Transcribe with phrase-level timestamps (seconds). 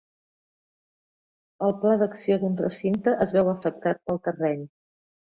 [1.67, 4.65] El pla d'acció d'un recinte es veu afectat pel terreny.